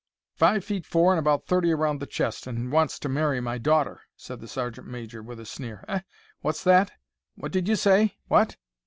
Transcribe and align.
"Five 0.33 0.65
feet 0.65 0.87
four 0.87 1.11
and 1.13 1.19
about 1.19 1.45
thirty 1.45 1.71
round 1.75 1.99
the 1.99 2.07
chest, 2.07 2.47
and 2.47 2.71
wants 2.71 2.97
to 2.97 3.07
marry 3.07 3.39
my 3.39 3.59
daughter!" 3.59 4.01
said 4.15 4.39
the 4.39 4.47
sergeant 4.47 4.87
major, 4.87 5.21
with 5.21 5.39
a 5.39 5.45
sneer. 5.45 5.85
"Eh? 5.87 5.99
What's 6.39 6.63
that? 6.63 6.93
What 7.35 7.51
did 7.51 7.67
you 7.67 7.75
say? 7.75 8.15
What?" 8.27 8.57